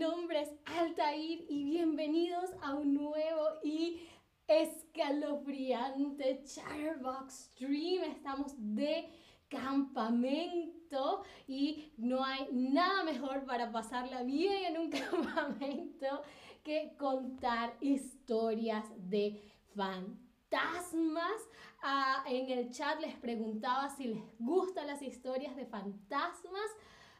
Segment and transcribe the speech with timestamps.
[0.00, 4.00] nombre es Altair y bienvenidos a un nuevo y
[4.48, 8.04] escalofriante Chatterbox Stream.
[8.04, 9.10] Estamos de
[9.50, 16.22] campamento y no hay nada mejor para pasarla bien en un campamento
[16.64, 19.38] que contar historias de
[19.76, 21.42] fantasmas.
[21.82, 26.70] Ah, en el chat les preguntaba si les gustan las historias de fantasmas.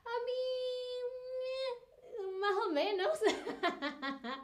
[0.03, 0.80] A mí,
[2.41, 3.19] más o menos.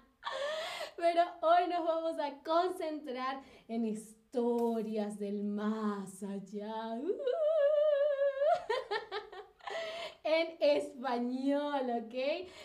[0.97, 6.99] Pero hoy nos vamos a concentrar en historias del más allá.
[10.25, 12.15] en español, ¿ok?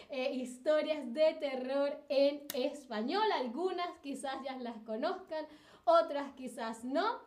[0.09, 3.31] Eh, historias de terror en español.
[3.33, 5.45] Algunas quizás ya las conozcan,
[5.83, 7.19] otras quizás no.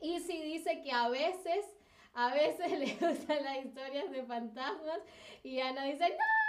[0.00, 1.66] Y si dice que a veces
[2.14, 5.00] a veces le gustan las historias de fantasmas
[5.42, 6.39] y Ana dice, ¡No!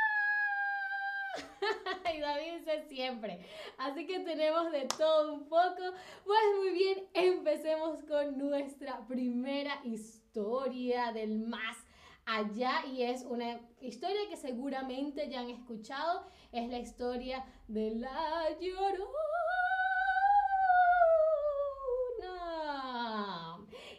[2.15, 3.45] y David dice siempre.
[3.77, 5.93] Así que tenemos de todo un poco.
[6.25, 11.77] Pues muy bien, empecemos con nuestra primera historia del más
[12.25, 16.25] allá y es una historia que seguramente ya han escuchado.
[16.51, 19.07] Es la historia de la llorona.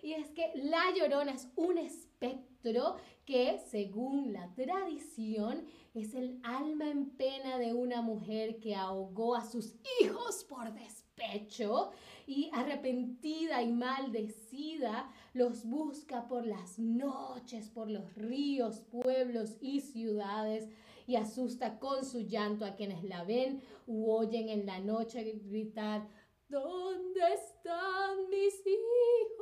[0.02, 6.90] Y es que la llorona es un espectro que, según la tradición, es el alma
[6.90, 11.90] en pena de una mujer que ahogó a sus hijos por despecho
[12.26, 20.68] y arrepentida y maldecida los busca por las noches, por los ríos, pueblos y ciudades
[21.06, 26.08] y asusta con su llanto a quienes la ven u oyen en la noche gritar,
[26.48, 29.41] ¿dónde están mis hijos?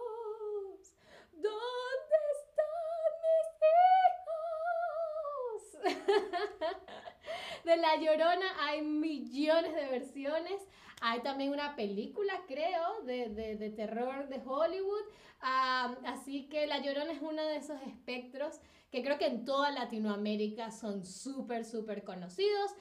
[7.65, 10.63] De La Llorona hay millones de versiones.
[11.03, 15.05] Hay también una película, creo, de, terror de Hollywood.
[15.41, 18.61] así que La Llorona es uno de esos espectros
[18.91, 22.73] que creo que en toda Latinoamérica son súper, súper conocidos.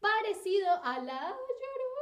[0.00, 1.92] Parecido a La Llorona,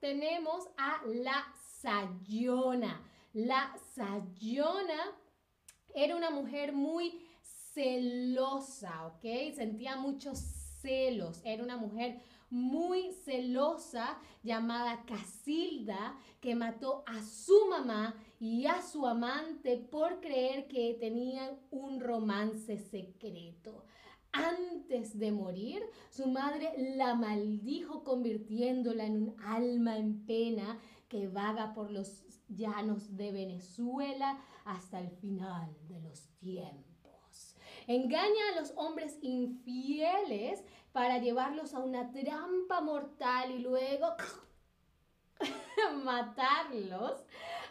[0.00, 1.46] tenemos a La
[1.80, 3.02] Sayona.
[3.32, 5.16] La Sayona
[5.94, 7.25] era una mujer muy
[7.76, 9.54] celosa, ¿ok?
[9.54, 10.38] Sentía muchos
[10.80, 11.42] celos.
[11.44, 19.06] Era una mujer muy celosa llamada Casilda que mató a su mamá y a su
[19.06, 23.84] amante por creer que tenían un romance secreto.
[24.32, 31.74] Antes de morir, su madre la maldijo convirtiéndola en un alma en pena que vaga
[31.74, 36.95] por los llanos de Venezuela hasta el final de los tiempos.
[37.86, 44.14] Engaña a los hombres infieles para llevarlos a una trampa mortal y luego
[46.04, 47.24] matarlos.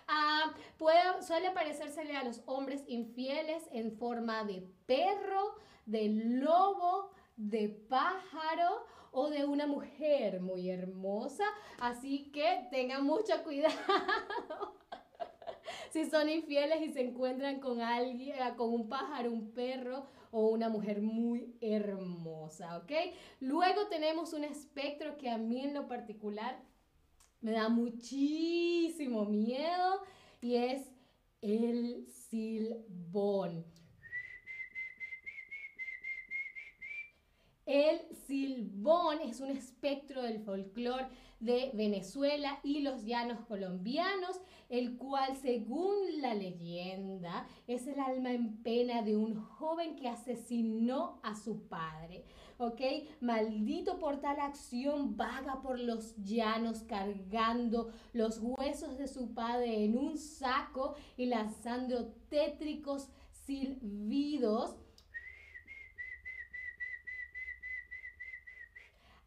[0.08, 0.54] Ah,
[1.22, 5.56] suele parecérsele a los hombres infieles en forma de perro,
[5.86, 11.46] de lobo, de pájaro o de una mujer muy hermosa.
[11.80, 13.75] Así que tengan mucho cuidado.
[15.95, 20.67] si son infieles y se encuentran con alguien, con un pájaro, un perro o una
[20.67, 22.91] mujer muy hermosa, ¿ok?
[23.39, 26.61] Luego tenemos un espectro que a mí en lo particular
[27.39, 30.01] me da muchísimo miedo
[30.41, 30.81] y es
[31.39, 33.63] el silbón.
[37.66, 41.08] El silbón es un espectro del folclore
[41.40, 44.40] de Venezuela y los llanos colombianos,
[44.70, 51.19] el cual según la leyenda es el alma en pena de un joven que asesinó
[51.24, 52.24] a su padre.
[52.57, 52.81] ¿Ok?
[53.19, 59.98] Maldito por tal acción vaga por los llanos cargando los huesos de su padre en
[59.98, 64.78] un saco y lanzando tétricos silbidos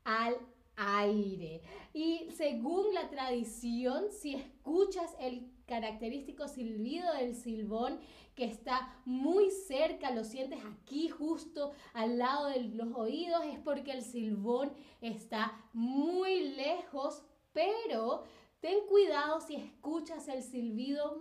[0.08, 0.38] al
[0.76, 1.60] aire.
[1.92, 8.00] Y según la tradición, si escuchas el característico silbido del silbón
[8.34, 13.92] que está muy cerca, lo sientes aquí justo al lado de los oídos, es porque
[13.92, 14.72] el silbón
[15.02, 17.22] está muy lejos,
[17.52, 18.24] pero
[18.60, 21.18] ten cuidado si escuchas el silbido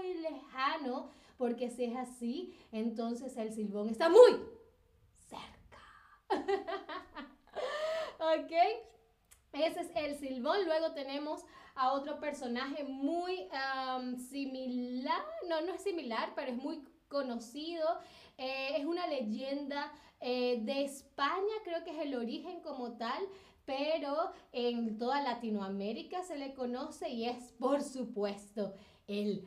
[0.00, 4.61] muy lejano, porque si es así, entonces el silbón está muy
[8.18, 8.52] ok.
[9.52, 10.64] Ese es el silbón.
[10.64, 11.44] Luego tenemos
[11.74, 13.48] a otro personaje muy
[14.30, 15.22] similar.
[15.48, 17.86] No, no es similar, pero es muy conocido.
[18.38, 23.22] Eh, es una leyenda eh, de España, creo que es el origen como tal,
[23.64, 28.74] pero en toda Latinoamérica se le conoce y es, por supuesto,
[29.06, 29.44] el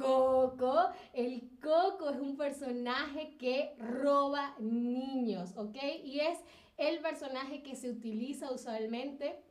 [0.00, 0.90] Coco.
[1.12, 5.76] El Coco es un personaje que roba niños, ¿ok?
[6.04, 6.38] Y es
[6.76, 9.42] el personaje que se utiliza usualmente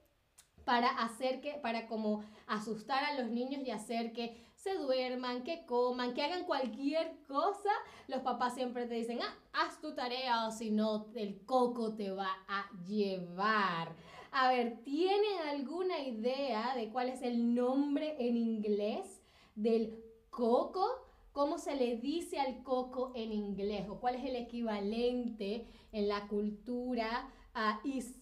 [0.65, 5.65] para hacer que, para como asustar a los niños y hacer que se duerman, que
[5.65, 7.71] coman, que hagan cualquier cosa,
[8.07, 12.11] los papás siempre te dicen, ah, haz tu tarea o si no, el coco te
[12.11, 13.95] va a llevar.
[14.31, 19.23] A ver, ¿tienen alguna idea de cuál es el nombre en inglés
[19.55, 20.85] del coco?
[21.31, 23.87] ¿Cómo se le dice al coco en inglés?
[23.89, 27.31] ¿O cuál es el equivalente en la cultura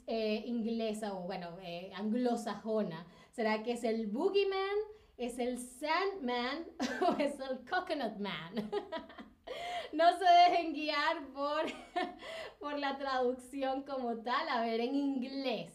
[0.08, 3.08] eh, inglesa o, bueno, eh, anglosajona?
[3.32, 4.78] ¿Será que es el boogeyman?
[5.18, 6.66] ¿Es el Sandman
[7.08, 8.70] o es el Coconut Man?
[9.94, 11.66] no se dejen guiar por,
[12.60, 14.48] por la traducción como tal.
[14.50, 15.72] A ver, en inglés,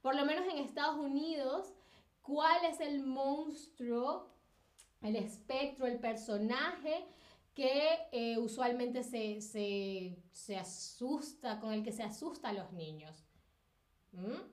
[0.00, 1.72] por lo menos en Estados Unidos,
[2.22, 4.31] ¿cuál es el monstruo,
[5.02, 7.04] el espectro, el personaje
[7.54, 13.24] que eh, usualmente se, se, asusta, con el que se asusta a los niños?
[14.12, 14.52] ¿Mm?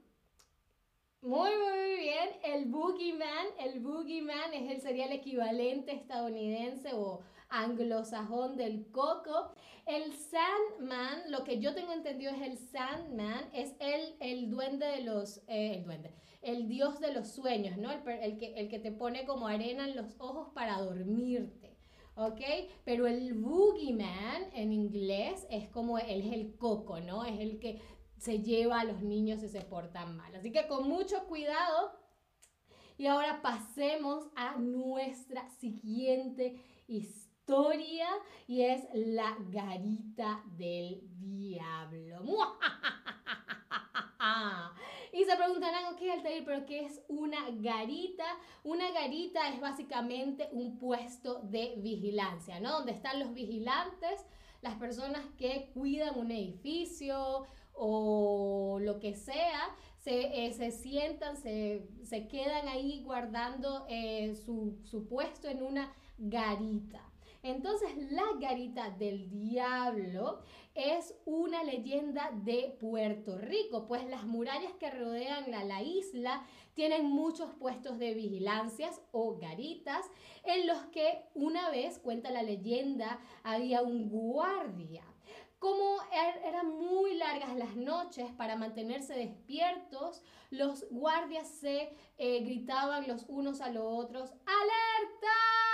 [1.21, 2.29] Muy, muy bien.
[2.43, 9.53] El Boogeyman, el Boogeyman es el, sería el equivalente estadounidense o anglosajón del coco.
[9.85, 15.01] El Sandman, lo que yo tengo entendido es el Sandman, es el, el duende de
[15.01, 17.91] los, eh, el duende, el dios de los sueños, ¿no?
[17.91, 21.77] El, que, el que te pone como arena en los ojos para dormirte.
[22.15, 22.41] ¿ok?
[22.83, 27.23] Pero el boogeyman en inglés es como, él es el coco, ¿no?
[27.23, 27.81] Es el que
[28.17, 30.35] se lleva a los niños y se portan mal.
[30.35, 31.97] Así que con mucho cuidado.
[32.97, 38.09] Y ahora pasemos a nuestra siguiente historia
[38.45, 42.57] y es la garita del diablo.
[45.11, 48.25] Y se preguntarán, ok, Altair, pero ¿qué es una garita?
[48.63, 52.71] Una garita es básicamente un puesto de vigilancia, ¿no?
[52.71, 54.25] Donde están los vigilantes,
[54.61, 61.87] las personas que cuidan un edificio o lo que sea, se, eh, se sientan, se,
[62.03, 67.08] se, quedan ahí guardando eh, su, su puesto en una garita.
[67.41, 70.41] Entonces la garita del diablo
[70.75, 77.05] es una leyenda de Puerto Rico, pues las murallas que rodean a la isla tienen
[77.05, 80.05] muchos puestos de vigilancias o garitas
[80.43, 85.03] en los que una vez, cuenta la leyenda, había un guardia
[85.59, 93.07] como er, eran muy largas las noches para mantenerse despiertos, los guardias se eh, gritaban
[93.07, 95.68] los unos a los otros, ¡alerta!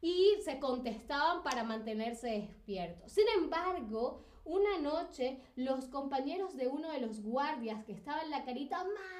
[0.00, 3.12] Y se contestaban para mantenerse despiertos.
[3.12, 8.44] Sin embargo, una noche los compañeros de uno de los guardias que estaba en la
[8.44, 9.18] carita más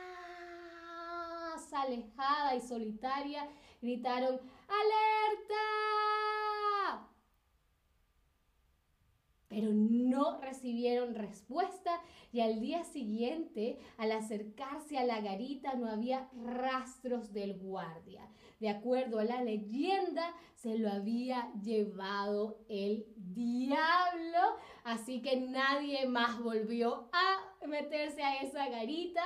[1.73, 3.49] alejada y solitaria
[3.81, 6.18] gritaron, ¡alerta!
[9.49, 12.01] Pero no recibieron respuesta
[12.33, 18.29] y al día siguiente, al acercarse a la garita, no había rastros del guardia.
[18.61, 26.43] De acuerdo a la leyenda, se lo había llevado el diablo, así que nadie más
[26.43, 29.23] volvió a meterse a esa garita,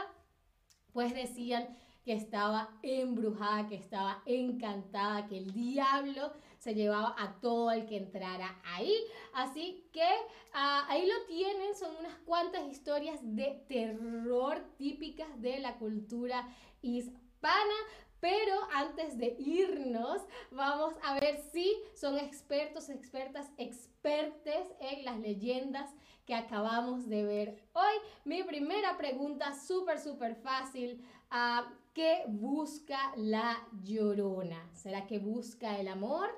[0.93, 7.73] pues decían que estaba embrujada, que estaba encantada, que el diablo se llevaba a todo
[7.73, 8.95] el que entrara ahí.
[9.35, 10.09] Así que
[10.53, 16.49] ah, ahí lo tienen, son unas cuantas historias de terror típicas de la cultura
[16.81, 17.75] hispana.
[18.21, 25.91] Pero antes de irnos, vamos a ver si son expertos, expertas, expertes en las leyendas
[26.25, 27.95] que acabamos de ver hoy.
[28.25, 31.05] Mi primera pregunta, súper, súper fácil.
[31.33, 34.71] Uh, ¿Qué busca la llorona?
[34.73, 36.31] ¿Será que busca el amor?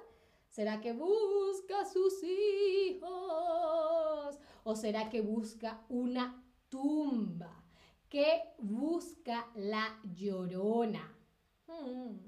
[0.54, 3.10] ¿Será que busca sus hijos?
[4.62, 7.64] ¿O será que busca una tumba?
[8.08, 11.12] ¿Qué busca la llorona?
[11.66, 12.18] Hmm.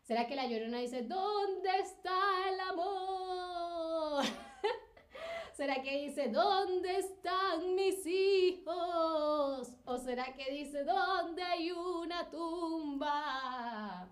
[0.00, 2.14] ¿Será que la llorona dice, ¿dónde está
[2.50, 4.26] el amor?
[5.52, 9.76] ¿Será que dice, ¿dónde están mis hijos?
[9.84, 14.08] ¿O será que dice, ¿dónde hay una tumba?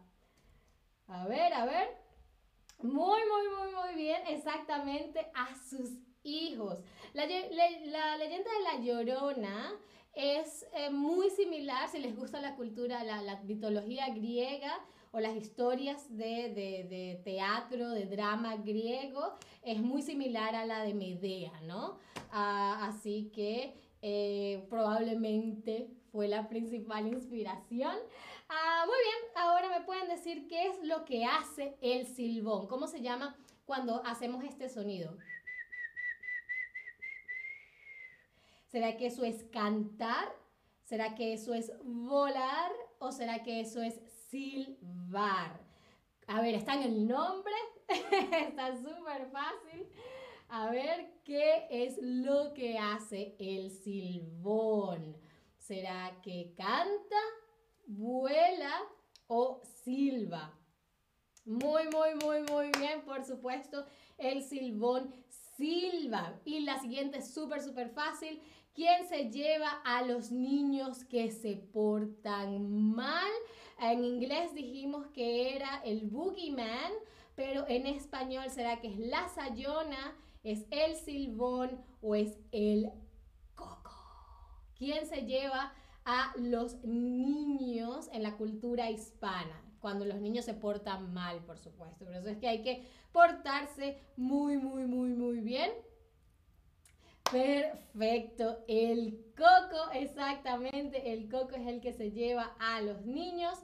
[1.06, 1.99] A ver, a ver.
[2.82, 6.78] Muy, muy, muy, muy bien, exactamente a sus hijos.
[7.12, 9.72] La, leyenda de la Llorona
[10.14, 14.80] es eh, muy similar, si les gusta la cultura, la, mitología griega
[15.12, 21.52] o las historias de, teatro, de drama griego, es muy similar a la de Medea,
[21.66, 21.98] ¿no?
[22.32, 27.96] Ah, así que eh, probablemente fue la principal inspiración.
[28.52, 32.88] Ah, muy bien, ahora me pueden decir qué es lo que hace el silbón, cómo
[32.88, 35.16] se llama cuando hacemos este sonido.
[38.66, 40.34] ¿Será que eso es cantar?
[40.82, 42.72] ¿Será que eso es volar?
[42.98, 45.60] ¿O será que eso es silbar?
[46.26, 47.54] A ver, está en el nombre.
[47.88, 49.88] está súper fácil.
[50.48, 55.16] A ver qué es lo que hace el silbón.
[55.56, 57.20] ¿Será que canta,
[57.90, 58.72] vuela
[59.26, 60.56] o silba?
[61.44, 63.84] Muy, muy, muy, muy bien, por supuesto,
[64.18, 65.12] el silbón
[65.56, 66.38] silba.
[66.44, 68.40] Y la siguiente es súper, súper fácil.
[68.72, 73.30] ¿Quién se lleva a los niños que se portan mal?
[73.80, 76.92] En inglés dijimos que era el boogeyman,
[77.34, 82.90] pero en español será que es la sayona, es el silbón o es el
[83.54, 83.90] coco.
[84.76, 89.62] ¿Quién se lleva a los niños en la cultura hispana?
[89.80, 92.04] Cuando los niños se portan mal, por supuesto.
[92.04, 95.70] Por eso es que hay que portarse muy, muy, muy, muy bien
[97.30, 103.56] Perfecto, el coco, exactamente, el coco es el que se lleva a los niños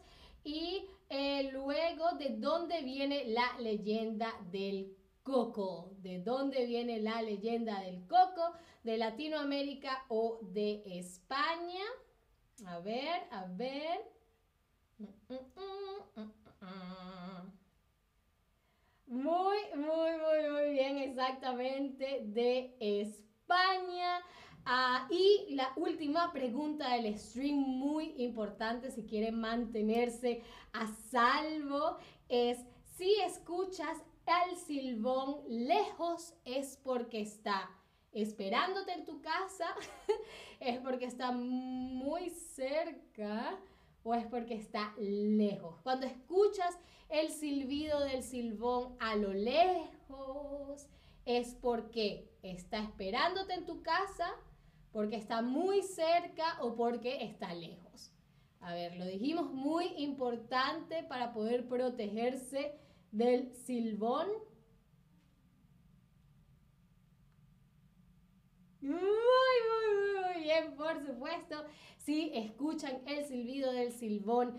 [0.44, 7.80] y eh, luego de dónde viene la leyenda del coco, de dónde viene la leyenda
[7.80, 8.52] del coco,
[8.84, 11.82] de Latinoamérica o de España.
[12.64, 14.00] A ver, a ver.
[19.06, 24.22] Muy, muy, muy, muy bien, exactamente, de España.
[24.64, 31.98] Ah, y la última pregunta del stream, muy importante si quieren mantenerse a salvo,
[32.28, 32.58] es
[32.96, 37.70] si escuchas el silbón lejos es porque está
[38.22, 39.66] esperándote en tu casa,
[40.60, 43.58] es porque está muy cerca
[44.02, 45.80] o es porque está lejos.
[45.82, 50.88] Cuando escuchas el silbido del silbón a lo lejos,
[51.24, 54.28] es porque está esperándote en tu casa,
[54.92, 58.12] porque está muy cerca o porque está lejos.
[58.60, 62.74] A ver, lo dijimos muy importante para poder protegerse
[63.12, 64.28] del silbón.
[68.80, 71.64] Muy, muy, muy bien, por supuesto.
[71.98, 74.56] Si escuchan el silbido del silbón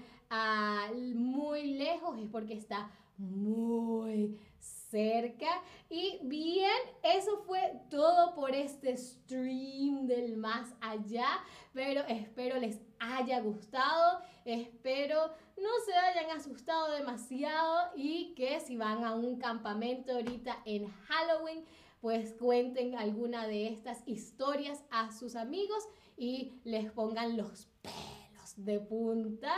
[1.15, 5.61] muy lejos es porque está muy cerca.
[5.89, 11.27] Y bien, eso fue todo por este stream del más allá,
[11.73, 19.03] pero espero les haya gustado, espero no se hayan asustado demasiado y que si van
[19.03, 21.65] a un campamento ahorita en Halloween,
[22.01, 25.83] pues cuenten alguna de estas historias a sus amigos
[26.15, 29.53] y les pongan los pelos de punta.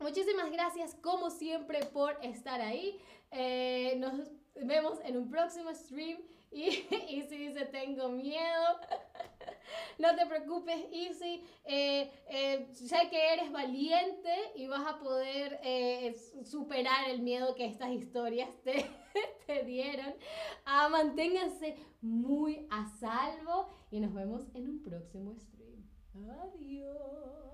[0.00, 2.98] Muchísimas gracias como siempre por estar ahí.
[3.30, 6.18] Eh, nos vemos en un próximo stream.
[6.50, 6.64] Y
[7.08, 8.80] Easy dice, tengo miedo.
[10.00, 11.44] No te preocupes, Easy.
[11.64, 15.60] Eh, eh, sé que eres valiente y vas a poder
[16.44, 18.84] superar el miedo que estas historias te,
[19.46, 20.14] te dieron.
[20.64, 25.84] Ah, manténganse muy a salvo y nos vemos en un próximo stream.
[26.14, 27.49] Adiós.